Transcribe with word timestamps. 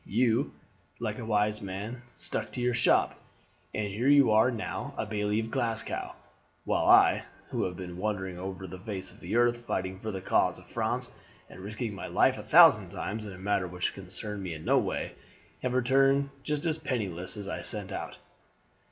You, 0.03 0.53
like 0.99 1.19
a 1.19 1.25
wise 1.25 1.61
man, 1.61 2.01
stuck 2.15 2.51
to 2.53 2.59
your 2.59 2.73
shop, 2.73 3.19
and 3.71 3.87
here 3.89 4.07
you 4.07 4.31
are 4.31 4.49
now 4.49 4.95
a 4.97 5.05
bailie 5.05 5.39
of 5.39 5.51
Glasgow; 5.51 6.15
while 6.65 6.87
I, 6.87 7.25
who 7.51 7.65
have 7.65 7.77
been 7.77 7.97
wandering 7.99 8.35
over 8.39 8.65
the 8.65 8.79
face 8.79 9.11
of 9.11 9.19
the 9.19 9.35
earth 9.35 9.57
fighting 9.59 9.99
for 9.99 10.09
the 10.09 10.19
cause 10.19 10.57
of 10.57 10.65
France 10.65 11.11
and 11.51 11.59
risking 11.61 11.93
my 11.93 12.07
life 12.07 12.39
a 12.39 12.43
thousand 12.43 12.89
times 12.89 13.27
in 13.27 13.33
a 13.33 13.37
matter 13.37 13.67
which 13.67 13.93
concerned 13.93 14.41
me 14.41 14.55
in 14.55 14.65
no 14.65 14.79
way, 14.79 15.13
have 15.61 15.73
returned 15.75 16.31
just 16.41 16.65
as 16.65 16.79
penniless 16.79 17.37
as 17.37 17.47
I 17.47 17.61
set 17.61 17.91
out." 17.91 18.17